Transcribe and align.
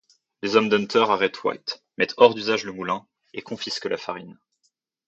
Les 0.41 0.55
hommes 0.55 0.67
d'Hunter 0.67 1.05
arrêtent 1.09 1.43
White, 1.43 1.83
mettent 1.99 2.15
hors 2.17 2.33
d'usage 2.33 2.63
le 2.63 2.71
moulin, 2.71 3.05
et 3.35 3.43
confisquent 3.43 3.85
la 3.85 3.97
farine. 3.97 4.39